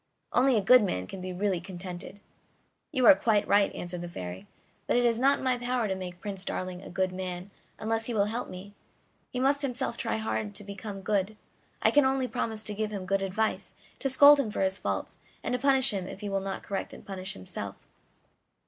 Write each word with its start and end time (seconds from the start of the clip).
Only 0.33 0.57
a 0.57 0.61
good 0.63 0.81
man 0.81 1.05
can 1.05 1.21
be 1.21 1.31
really 1.31 1.61
contented." 1.61 2.19
"You 2.91 3.05
are 3.05 3.13
quite 3.13 3.47
right," 3.47 3.71
answered 3.75 4.01
the 4.01 4.07
Fairy; 4.07 4.47
"but 4.87 4.97
it 4.97 5.05
is 5.05 5.19
not 5.19 5.37
in 5.37 5.43
my 5.43 5.59
power 5.59 5.87
to 5.87 5.93
make 5.93 6.19
Prince 6.19 6.43
Darling 6.43 6.81
a 6.81 6.89
good 6.89 7.11
man 7.13 7.51
unless 7.77 8.07
he 8.07 8.13
will 8.15 8.25
help 8.25 8.49
me; 8.49 8.73
he 9.29 9.39
must 9.39 9.61
himself 9.61 9.97
try 9.97 10.17
hard 10.17 10.55
to 10.55 10.63
become 10.63 11.01
good, 11.03 11.37
I 11.83 11.91
can 11.91 12.03
only 12.03 12.27
promise 12.27 12.63
to 12.63 12.73
give 12.73 12.89
him 12.89 13.05
good 13.05 13.21
advice, 13.21 13.75
to 13.99 14.09
scold 14.09 14.39
him 14.39 14.49
for 14.49 14.61
his 14.61 14.79
faults, 14.79 15.19
and 15.43 15.53
to 15.53 15.59
punish 15.59 15.91
him 15.91 16.07
if 16.07 16.21
he 16.21 16.29
will 16.29 16.39
not 16.41 16.63
correct 16.63 16.93
and 16.93 17.05
punish 17.05 17.33
himself." 17.33 17.87